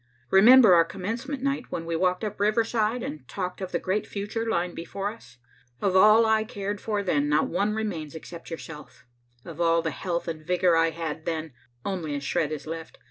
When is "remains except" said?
7.75-8.49